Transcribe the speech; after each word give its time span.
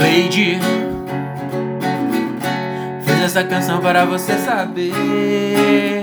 Cleide 0.00 0.58
Fiz 3.04 3.20
essa 3.22 3.44
canção 3.44 3.80
para 3.80 4.06
você 4.06 4.32
saber 4.38 6.02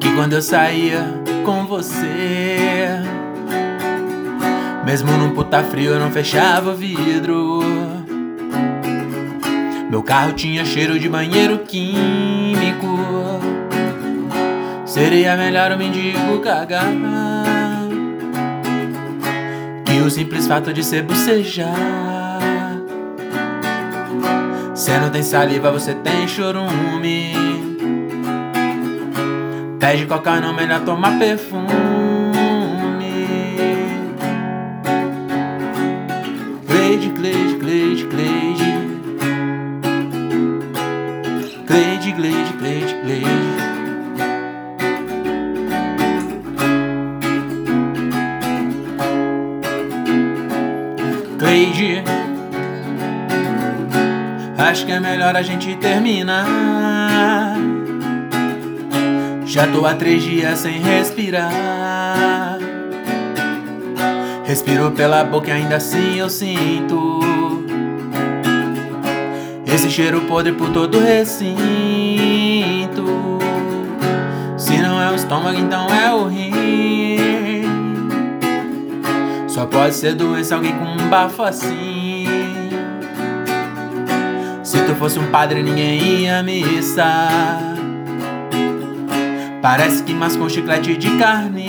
Que 0.00 0.12
quando 0.16 0.32
eu 0.32 0.42
saía 0.42 1.14
com 1.44 1.64
você 1.64 2.98
Mesmo 4.84 5.12
num 5.12 5.30
puta 5.30 5.62
frio 5.62 5.92
eu 5.92 6.00
não 6.00 6.10
fechava 6.10 6.72
o 6.72 6.74
vidro. 6.74 7.60
Meu 9.88 10.02
carro 10.02 10.32
tinha 10.32 10.64
cheiro 10.64 10.98
de 10.98 11.08
banheiro 11.08 11.60
químico. 11.60 12.98
Seria 14.84 15.36
melhor 15.36 15.70
o 15.70 15.78
mendigo 15.78 16.40
cagar 16.40 16.86
Que 19.92 20.00
o 20.00 20.08
simples 20.08 20.46
fato 20.46 20.72
de 20.72 20.82
ser 20.82 21.02
bocejar. 21.02 21.68
Cê 24.74 24.98
não 24.98 25.10
tem 25.10 25.22
saliva, 25.22 25.70
você 25.70 25.94
tem 25.94 26.26
chorume. 26.26 27.34
Pede 29.78 30.06
coca 30.06 30.40
não, 30.40 30.54
melhor 30.54 30.80
tomar 30.80 31.18
perfume. 31.18 31.66
Cleide, 36.66 37.10
Cleide, 37.10 37.56
Cleide, 37.56 38.06
Cleide. 38.06 38.72
Cleide, 41.66 42.12
Cleide, 42.14 42.52
Cleide, 42.54 42.94
Cleide 43.02 43.61
Cleide 51.42 52.04
Acho 54.56 54.86
que 54.86 54.92
é 54.92 55.00
melhor 55.00 55.34
a 55.34 55.42
gente 55.42 55.74
terminar. 55.74 57.56
Já 59.44 59.66
tô 59.66 59.84
há 59.84 59.92
três 59.94 60.22
dias 60.22 60.60
sem 60.60 60.80
respirar. 60.80 61.50
Respiro 64.44 64.92
pela 64.92 65.24
boca 65.24 65.48
e 65.48 65.50
ainda 65.52 65.76
assim 65.76 66.18
eu 66.18 66.28
sinto 66.30 67.20
Esse 69.66 69.90
cheiro 69.90 70.20
podre 70.22 70.52
por 70.52 70.70
todo 70.70 70.98
o 70.98 71.02
recinto. 71.02 71.56
Se 74.56 74.76
não 74.78 75.02
é 75.02 75.10
o 75.10 75.16
estômago, 75.16 75.58
então 75.58 75.92
é 75.92 76.14
o 76.14 76.28
rim 76.28 77.41
Só 79.52 79.66
pode 79.66 79.94
ser 79.94 80.14
doença 80.14 80.54
alguém 80.54 80.72
com 80.72 80.84
um 80.84 81.10
bafo 81.10 81.42
assim. 81.42 82.24
Se 84.64 84.82
tu 84.86 84.94
fosse 84.94 85.18
um 85.18 85.30
padre, 85.30 85.62
ninguém 85.62 86.22
ia 86.22 86.42
missa 86.42 87.04
Parece 89.60 90.04
que 90.04 90.14
mascou 90.14 90.46
um 90.46 90.48
chiclete 90.48 90.96
de 90.96 91.18
carniça 91.18 91.68